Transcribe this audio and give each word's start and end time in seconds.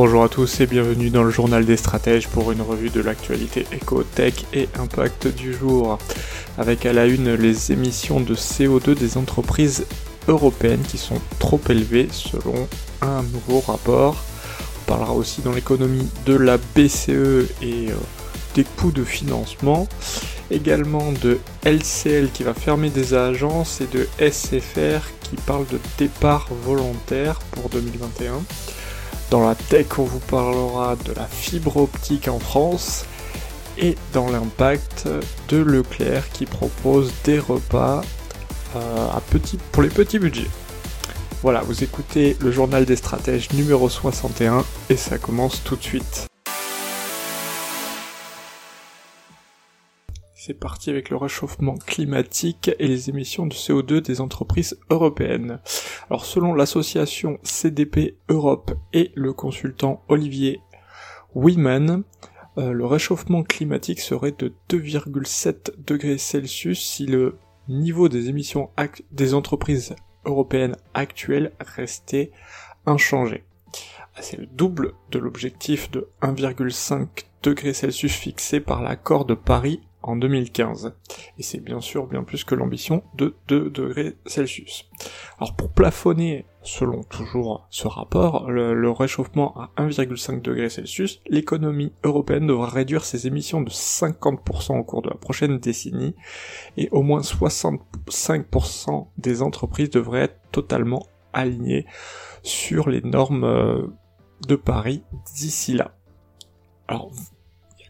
Bonjour 0.00 0.22
à 0.22 0.28
tous 0.28 0.60
et 0.60 0.66
bienvenue 0.68 1.10
dans 1.10 1.24
le 1.24 1.30
journal 1.30 1.64
des 1.64 1.76
stratèges 1.76 2.28
pour 2.28 2.52
une 2.52 2.62
revue 2.62 2.88
de 2.88 3.00
l'actualité 3.00 3.66
éco-tech 3.72 4.32
et 4.54 4.68
impact 4.78 5.26
du 5.26 5.52
jour. 5.52 5.98
Avec 6.56 6.86
à 6.86 6.92
la 6.92 7.06
une 7.06 7.34
les 7.34 7.72
émissions 7.72 8.20
de 8.20 8.36
CO2 8.36 8.94
des 8.94 9.16
entreprises 9.16 9.86
européennes 10.28 10.84
qui 10.86 10.98
sont 10.98 11.20
trop 11.40 11.60
élevées 11.68 12.06
selon 12.12 12.68
un 13.02 13.24
nouveau 13.24 13.58
rapport. 13.58 14.22
On 14.82 14.84
parlera 14.86 15.14
aussi 15.14 15.42
dans 15.42 15.50
l'économie 15.50 16.08
de 16.26 16.34
la 16.34 16.58
BCE 16.58 17.50
et 17.60 17.90
euh, 17.90 17.96
des 18.54 18.62
coûts 18.62 18.92
de 18.92 19.02
financement. 19.02 19.88
Également 20.52 21.10
de 21.10 21.40
LCL 21.64 22.30
qui 22.32 22.44
va 22.44 22.54
fermer 22.54 22.90
des 22.90 23.14
agences 23.14 23.80
et 23.80 23.88
de 23.88 24.06
SFR 24.20 25.10
qui 25.22 25.34
parle 25.44 25.66
de 25.66 25.80
départ 25.98 26.46
volontaire 26.62 27.40
pour 27.50 27.68
2021. 27.68 28.44
Dans 29.30 29.46
la 29.46 29.54
tech, 29.54 29.86
on 29.98 30.04
vous 30.04 30.20
parlera 30.20 30.96
de 30.96 31.12
la 31.12 31.26
fibre 31.26 31.76
optique 31.76 32.28
en 32.28 32.38
France 32.38 33.04
et 33.76 33.96
dans 34.12 34.30
l'impact 34.30 35.06
de 35.48 35.58
Leclerc 35.58 36.30
qui 36.32 36.46
propose 36.46 37.12
des 37.24 37.38
repas 37.38 38.00
euh, 38.76 39.08
à 39.10 39.20
petit, 39.20 39.58
pour 39.72 39.82
les 39.82 39.90
petits 39.90 40.18
budgets. 40.18 40.50
Voilà, 41.42 41.60
vous 41.60 41.84
écoutez 41.84 42.36
le 42.40 42.50
journal 42.50 42.84
des 42.84 42.96
stratèges 42.96 43.52
numéro 43.52 43.88
61 43.88 44.64
et 44.88 44.96
ça 44.96 45.18
commence 45.18 45.62
tout 45.62 45.76
de 45.76 45.82
suite. 45.82 46.27
C'est 50.48 50.54
parti 50.54 50.88
avec 50.88 51.10
le 51.10 51.18
réchauffement 51.18 51.74
climatique 51.74 52.70
et 52.78 52.88
les 52.88 53.10
émissions 53.10 53.44
de 53.44 53.52
CO2 53.52 54.00
des 54.00 54.22
entreprises 54.22 54.80
européennes. 54.88 55.60
Alors 56.08 56.24
selon 56.24 56.54
l'association 56.54 57.38
CDP 57.42 58.16
Europe 58.30 58.72
et 58.94 59.12
le 59.14 59.34
consultant 59.34 60.02
Olivier 60.08 60.62
Wiman, 61.34 62.02
euh, 62.56 62.72
le 62.72 62.86
réchauffement 62.86 63.42
climatique 63.42 64.00
serait 64.00 64.32
de 64.32 64.54
2,7 64.70 65.84
degrés 65.84 66.16
Celsius 66.16 66.82
si 66.82 67.04
le 67.04 67.36
niveau 67.68 68.08
des 68.08 68.30
émissions 68.30 68.70
des 69.12 69.34
entreprises 69.34 69.96
européennes 70.24 70.76
actuelles 70.94 71.52
restait 71.60 72.32
inchangé. 72.86 73.44
Ah, 74.16 74.22
c'est 74.22 74.38
le 74.38 74.46
double 74.46 74.94
de 75.10 75.18
l'objectif 75.18 75.90
de 75.90 76.08
1,5 76.22 77.06
degrés 77.42 77.74
Celsius 77.74 78.14
fixé 78.14 78.60
par 78.60 78.82
l'accord 78.82 79.26
de 79.26 79.34
Paris 79.34 79.82
en 80.08 80.16
2015. 80.16 80.94
Et 81.38 81.42
c'est 81.42 81.60
bien 81.60 81.80
sûr 81.80 82.06
bien 82.06 82.22
plus 82.22 82.44
que 82.44 82.54
l'ambition 82.54 83.02
de 83.14 83.34
2 83.48 83.70
degrés 83.70 84.16
Celsius. 84.26 84.88
Alors 85.38 85.54
pour 85.54 85.70
plafonner, 85.70 86.46
selon 86.62 87.02
toujours 87.02 87.66
ce 87.70 87.86
rapport, 87.86 88.50
le, 88.50 88.90
réchauffement 88.90 89.54
à 89.56 89.70
1,5 89.76 90.40
degrés 90.40 90.70
Celsius, 90.70 91.20
l'économie 91.28 91.92
européenne 92.04 92.46
devra 92.46 92.68
réduire 92.68 93.04
ses 93.04 93.26
émissions 93.26 93.60
de 93.60 93.70
50% 93.70 94.78
au 94.78 94.84
cours 94.84 95.02
de 95.02 95.10
la 95.10 95.16
prochaine 95.16 95.58
décennie, 95.58 96.14
et 96.76 96.88
au 96.90 97.02
moins 97.02 97.20
65% 97.20 99.08
des 99.18 99.42
entreprises 99.42 99.90
devraient 99.90 100.22
être 100.22 100.40
totalement 100.50 101.06
alignées 101.32 101.86
sur 102.42 102.88
les 102.88 103.02
normes 103.02 103.44
euh, 103.44 103.86
de 104.46 104.56
Paris 104.56 105.02
d'ici 105.36 105.74
là. 105.74 105.94
Alors, 106.88 107.10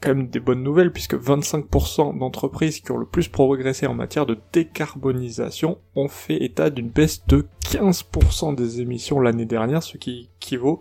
quand 0.00 0.14
même 0.14 0.28
des 0.28 0.40
bonnes 0.40 0.62
nouvelles 0.62 0.92
puisque 0.92 1.14
25% 1.14 2.18
d'entreprises 2.18 2.80
qui 2.80 2.90
ont 2.92 2.98
le 2.98 3.06
plus 3.06 3.28
progressé 3.28 3.86
en 3.86 3.94
matière 3.94 4.26
de 4.26 4.38
décarbonisation 4.52 5.78
ont 5.94 6.08
fait 6.08 6.42
état 6.42 6.70
d'une 6.70 6.88
baisse 6.88 7.26
de 7.26 7.46
15% 7.70 8.54
des 8.54 8.80
émissions 8.80 9.20
l'année 9.20 9.46
dernière, 9.46 9.82
ce 9.82 9.96
qui 9.96 10.30
équivaut 10.40 10.80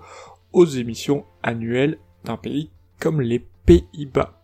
aux 0.53 0.65
émissions 0.65 1.25
annuelles 1.43 1.97
d'un 2.23 2.37
pays 2.37 2.71
comme 2.99 3.21
les 3.21 3.45
Pays-Bas. 3.65 4.41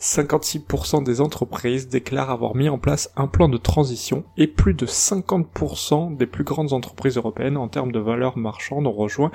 56% 0.00 1.02
des 1.02 1.20
entreprises 1.20 1.88
déclarent 1.88 2.30
avoir 2.30 2.54
mis 2.54 2.68
en 2.68 2.78
place 2.78 3.10
un 3.16 3.26
plan 3.26 3.48
de 3.48 3.56
transition 3.58 4.24
et 4.36 4.46
plus 4.46 4.74
de 4.74 4.86
50% 4.86 6.16
des 6.16 6.26
plus 6.26 6.44
grandes 6.44 6.72
entreprises 6.72 7.16
européennes 7.16 7.56
en 7.56 7.68
termes 7.68 7.92
de 7.92 7.98
valeur 7.98 8.38
marchande 8.38 8.86
ont 8.86 8.92
rejoint 8.92 9.32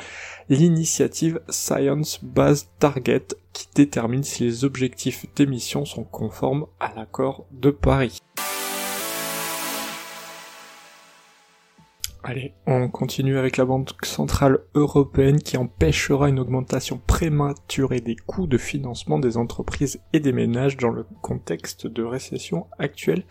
l'initiative 0.50 1.42
Science 1.50 2.24
Based 2.24 2.70
Target 2.80 3.28
qui 3.52 3.68
détermine 3.76 4.24
si 4.24 4.44
les 4.44 4.66
objectifs 4.66 5.26
d'émission 5.36 5.86
sont 5.86 6.04
conformes 6.04 6.66
à 6.80 6.94
l'accord 6.96 7.46
de 7.52 7.70
Paris. 7.70 8.20
Allez, 12.26 12.54
on 12.68 12.88
continue 12.88 13.38
avec 13.38 13.58
la 13.58 13.66
Banque 13.66 13.90
Centrale 14.06 14.60
Européenne 14.76 15.42
qui 15.42 15.58
empêchera 15.58 16.30
une 16.30 16.40
augmentation 16.40 17.02
prématurée 17.06 18.00
des 18.00 18.16
coûts 18.16 18.48
de 18.48 18.58
financement 18.58 19.20
des 19.20 19.36
entreprises 19.36 20.00
et 20.14 20.22
des 20.22 20.32
ménages 20.32 20.78
dans 20.78 20.92
le 20.92 21.06
contexte 21.22 21.86
de 21.86 22.02
récession 22.02 22.68
actuelle, 22.80 23.26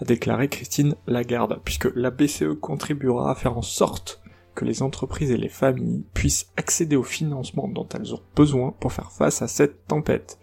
a 0.00 0.06
déclaré 0.06 0.48
Christine 0.48 0.94
Lagarde, 1.06 1.60
puisque 1.62 1.94
la 1.94 2.10
BCE 2.10 2.58
contribuera 2.58 3.32
à 3.32 3.34
faire 3.34 3.58
en 3.58 3.62
sorte 3.62 4.22
que 4.54 4.64
les 4.64 4.82
entreprises 4.82 5.30
et 5.30 5.36
les 5.36 5.50
familles 5.50 6.06
puissent 6.14 6.50
accéder 6.56 6.96
au 6.96 7.02
financement 7.02 7.68
dont 7.68 7.88
elles 7.94 8.14
ont 8.14 8.22
besoin 8.34 8.74
pour 8.80 8.94
faire 8.94 9.12
face 9.12 9.42
à 9.42 9.48
cette 9.48 9.86
tempête, 9.88 10.38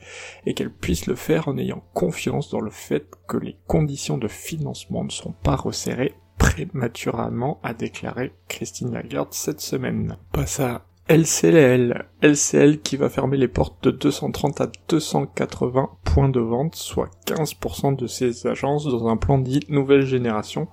et 0.45 0.53
qu'elles 0.53 0.73
puissent 0.73 1.07
le 1.07 1.15
faire 1.15 1.47
en 1.47 1.57
ayant 1.57 1.83
confiance 1.95 2.51
dans 2.51 2.61
le 2.61 2.71
fait 2.71 3.07
que 3.27 3.37
les 3.37 3.57
conditions 3.65 4.19
de 4.19 4.27
financement 4.27 5.03
ne 5.03 5.09
sont 5.09 5.33
pas 5.43 5.55
resserrées 5.55 6.13
prématurément, 6.49 7.59
a 7.63 7.73
déclaré 7.73 8.33
Christine 8.47 8.93
Lagarde 8.93 9.33
cette 9.33 9.61
semaine. 9.61 10.17
Passe 10.31 10.59
à 10.59 10.85
LCL, 11.07 12.05
LCL 12.21 12.81
qui 12.81 12.97
va 12.97 13.09
fermer 13.09 13.37
les 13.37 13.47
portes 13.47 13.83
de 13.83 13.91
230 13.91 14.61
à 14.61 14.71
280 14.89 15.89
points 16.03 16.29
de 16.29 16.39
vente, 16.39 16.75
soit 16.75 17.09
15% 17.25 17.95
de 17.95 18.07
ses 18.07 18.47
agences 18.47 18.85
dans 18.85 19.07
un 19.07 19.17
plan 19.17 19.37
dit 19.37 19.61
nouvelle 19.69 20.05
génération. 20.05 20.67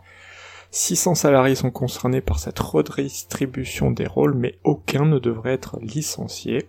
600 0.70 1.14
salariés 1.14 1.54
sont 1.54 1.70
concernés 1.70 2.20
par 2.20 2.38
cette 2.38 2.58
redistribution 2.58 3.90
des 3.90 4.06
rôles, 4.06 4.34
mais 4.34 4.58
aucun 4.64 5.04
ne 5.04 5.18
devrait 5.18 5.52
être 5.52 5.78
licencié 5.80 6.68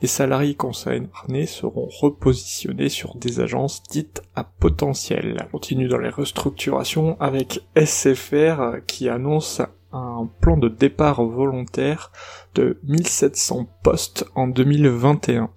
les 0.00 0.08
salariés 0.08 0.54
concernés 0.54 1.46
seront 1.46 1.88
repositionnés 1.88 2.88
sur 2.88 3.16
des 3.16 3.40
agences 3.40 3.82
dites 3.90 4.22
à 4.34 4.44
potentiel. 4.44 5.36
On 5.46 5.52
continue 5.52 5.88
dans 5.88 5.98
les 5.98 6.08
restructurations 6.08 7.16
avec 7.20 7.62
SFR 7.76 8.84
qui 8.86 9.08
annonce 9.08 9.60
un 9.92 10.28
plan 10.40 10.56
de 10.56 10.68
départ 10.68 11.24
volontaire 11.24 12.12
de 12.54 12.78
1700 12.84 13.66
postes 13.82 14.26
en 14.34 14.46
2021. 14.46 15.50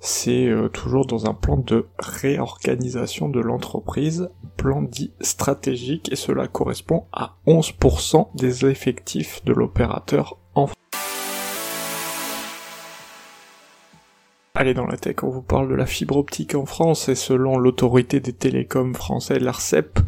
C'est 0.00 0.46
euh, 0.46 0.68
toujours 0.68 1.06
dans 1.06 1.26
un 1.26 1.34
plan 1.34 1.56
de 1.56 1.86
réorganisation 1.98 3.28
de 3.28 3.40
l'entreprise, 3.40 4.30
plan 4.56 4.82
dit 4.82 5.12
stratégique, 5.20 6.12
et 6.12 6.16
cela 6.16 6.46
correspond 6.46 7.06
à 7.12 7.36
11% 7.46 8.28
des 8.36 8.66
effectifs 8.66 9.44
de 9.44 9.52
l'opérateur 9.52 10.38
Allez 14.58 14.72
dans 14.72 14.86
la 14.86 14.96
tech, 14.96 15.16
on 15.22 15.28
vous 15.28 15.42
parle 15.42 15.68
de 15.68 15.74
la 15.74 15.84
fibre 15.84 16.16
optique 16.16 16.54
en 16.54 16.64
France 16.64 17.10
et 17.10 17.14
selon 17.14 17.58
l'autorité 17.58 18.20
des 18.20 18.32
télécoms 18.32 18.94
français, 18.94 19.38
l'ARCEP, 19.38 20.00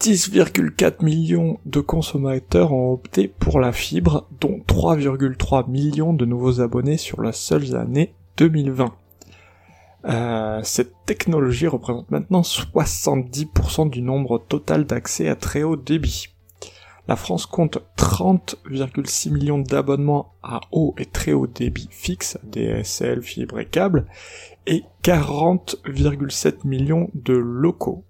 10,4 0.00 1.04
millions 1.04 1.60
de 1.66 1.80
consommateurs 1.80 2.72
ont 2.72 2.94
opté 2.94 3.28
pour 3.28 3.60
la 3.60 3.72
fibre, 3.72 4.26
dont 4.40 4.62
3,3 4.66 5.70
millions 5.70 6.14
de 6.14 6.24
nouveaux 6.24 6.62
abonnés 6.62 6.96
sur 6.96 7.20
la 7.20 7.32
seule 7.32 7.76
année 7.76 8.14
2020. 8.38 8.94
Euh, 10.06 10.60
cette 10.62 10.94
technologie 11.04 11.66
représente 11.66 12.10
maintenant 12.10 12.40
70% 12.40 13.90
du 13.90 14.00
nombre 14.00 14.38
total 14.38 14.86
d'accès 14.86 15.28
à 15.28 15.36
très 15.36 15.64
haut 15.64 15.76
débit. 15.76 16.33
La 17.06 17.16
France 17.16 17.46
compte 17.46 17.78
30,6 17.98 19.30
millions 19.30 19.58
d'abonnements 19.58 20.34
à 20.42 20.60
haut 20.72 20.94
et 20.98 21.04
très 21.04 21.32
haut 21.32 21.46
débit 21.46 21.88
fixe, 21.90 22.38
DSL, 22.44 23.22
fibre 23.22 23.60
et 23.60 23.66
câble, 23.66 24.06
et 24.66 24.84
40,7 25.02 26.66
millions 26.66 27.10
de 27.14 27.34
locaux 27.34 28.04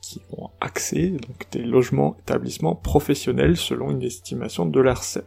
qui 0.00 0.22
ont 0.30 0.50
accès, 0.60 1.08
donc 1.08 1.50
des 1.50 1.64
logements, 1.64 2.16
établissements 2.20 2.76
professionnels 2.76 3.56
selon 3.56 3.90
une 3.90 4.02
estimation 4.02 4.64
de 4.64 4.80
l'ARCEP. 4.80 5.26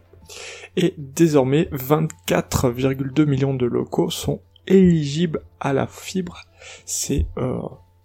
Et 0.76 0.94
désormais, 0.96 1.68
24,2 1.72 3.26
millions 3.26 3.54
de 3.54 3.66
locaux 3.66 4.08
sont 4.08 4.40
éligibles 4.66 5.42
à 5.58 5.74
la 5.74 5.86
fibre. 5.86 6.44
C'est 6.86 7.26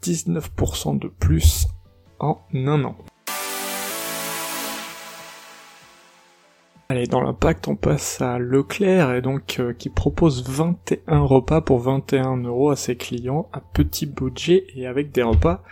19% 0.04 0.96
euh, 0.96 1.00
de 1.00 1.08
plus 1.08 1.68
en 2.20 2.42
un 2.54 2.84
an. 2.84 2.98
Allez, 6.88 7.08
dans 7.08 7.22
l'impact, 7.22 7.68
on 7.68 7.76
passe 7.76 8.22
à 8.22 8.38
Leclerc, 8.38 9.16
et 9.16 9.22
donc 9.24 9.56
euh, 9.60 9.74
qui 9.74 9.90
propose 9.90 10.48
21 10.48 11.22
repas 11.22 11.60
pour 11.62 11.80
21 11.80 12.38
euros 12.44 12.70
à 12.70 12.76
ses 12.76 12.96
clients, 12.96 13.50
à 13.54 13.60
petit 13.60 14.06
budget 14.06 14.68
et 14.76 14.86
avec 14.86 15.12
des 15.12 15.24
repas 15.24 15.64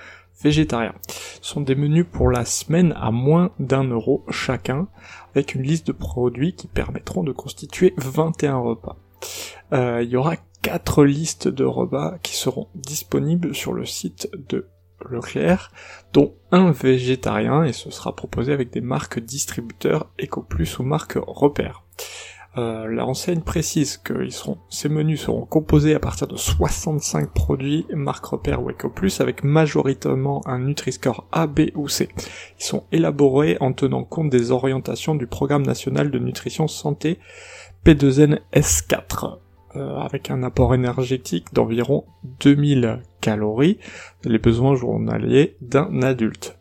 végétariens. 0.41 0.95
Ce 1.07 1.53
sont 1.53 1.61
des 1.61 1.75
menus 1.75 2.07
pour 2.11 2.31
la 2.31 2.45
semaine 2.45 2.95
à 2.97 3.11
moins 3.11 3.51
d'un 3.59 3.83
euro 3.83 4.25
chacun, 4.31 4.87
avec 5.35 5.53
une 5.53 5.61
liste 5.61 5.85
de 5.85 5.91
produits 5.91 6.55
qui 6.55 6.65
permettront 6.65 7.21
de 7.21 7.31
constituer 7.31 7.93
21 7.97 8.57
repas. 8.57 8.97
Euh, 9.71 10.01
il 10.01 10.09
y 10.09 10.15
aura 10.15 10.35
quatre 10.63 11.03
listes 11.03 11.47
de 11.47 11.63
repas 11.63 12.17
qui 12.23 12.35
seront 12.35 12.69
disponibles 12.73 13.53
sur 13.53 13.73
le 13.73 13.85
site 13.85 14.31
de 14.49 14.67
Leclerc, 15.09 15.71
dont 16.13 16.33
un 16.51 16.71
végétarien, 16.71 17.63
et 17.63 17.73
ce 17.73 17.91
sera 17.91 18.15
proposé 18.15 18.53
avec 18.53 18.71
des 18.71 18.81
marques 18.81 19.19
distributeurs 19.19 20.11
EcoPlus 20.21 20.79
ou 20.79 20.83
marques 20.83 21.17
repères. 21.17 21.83
Euh, 22.55 22.87
la 22.87 23.03
renseigne 23.03 23.41
précise 23.41 23.97
que 23.97 24.27
ces 24.69 24.87
menus 24.87 25.21
seront 25.21 25.45
composés 25.45 25.95
à 25.95 25.99
partir 25.99 26.27
de 26.27 26.37
65 26.37 27.33
produits 27.33 27.87
marque 27.95 28.25
repère 28.25 28.61
ou 28.61 28.69
EcoPlus 28.69 29.13
avec 29.19 29.43
majoritairement 29.43 30.41
un 30.45 30.59
Nutri-Score 30.59 31.25
A, 31.31 31.47
B 31.47 31.71
ou 31.73 31.87
C. 31.87 32.09
Ils 32.59 32.63
sont 32.63 32.83
élaborés 32.91 33.57
en 33.59 33.73
tenant 33.73 34.03
compte 34.03 34.29
des 34.29 34.51
orientations 34.51 35.15
du 35.15 35.25
Programme 35.25 35.65
national 35.65 36.11
de 36.11 36.19
nutrition 36.19 36.67
santé 36.67 37.17
P2N 37.85 38.39
S4. 38.53 39.39
Euh, 39.75 39.97
avec 39.97 40.29
un 40.29 40.43
apport 40.43 40.75
énergétique 40.75 41.51
d'environ 41.51 42.05
2000 42.41 43.01
calories, 43.21 43.79
les 44.23 44.37
besoins 44.37 44.75
journaliers 44.75 45.57
d'un 45.61 46.03
adulte. 46.03 46.59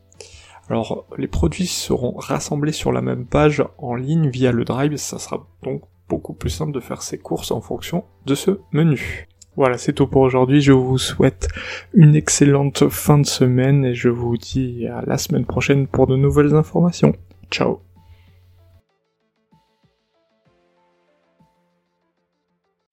Alors, 0.70 1.06
les 1.18 1.26
produits 1.26 1.66
seront 1.66 2.14
rassemblés 2.16 2.72
sur 2.72 2.90
la 2.90 3.02
même 3.02 3.26
page 3.26 3.62
en 3.76 3.96
ligne 3.96 4.30
via 4.30 4.50
le 4.50 4.64
Drive, 4.64 4.96
ça 4.96 5.18
sera 5.18 5.46
donc 5.62 5.82
beaucoup 6.08 6.32
plus 6.32 6.48
simple 6.48 6.72
de 6.72 6.80
faire 6.80 7.02
ses 7.02 7.18
courses 7.18 7.50
en 7.50 7.60
fonction 7.60 8.04
de 8.24 8.34
ce 8.34 8.60
menu. 8.72 9.28
Voilà, 9.56 9.76
c'est 9.76 9.92
tout 9.92 10.06
pour 10.06 10.22
aujourd'hui. 10.22 10.62
Je 10.62 10.72
vous 10.72 10.96
souhaite 10.96 11.48
une 11.92 12.14
excellente 12.14 12.88
fin 12.88 13.18
de 13.18 13.26
semaine 13.26 13.84
et 13.84 13.94
je 13.94 14.08
vous 14.08 14.38
dis 14.38 14.86
à 14.86 15.02
la 15.06 15.18
semaine 15.18 15.44
prochaine 15.44 15.86
pour 15.86 16.06
de 16.06 16.16
nouvelles 16.16 16.54
informations. 16.54 17.14
Ciao 17.50 17.91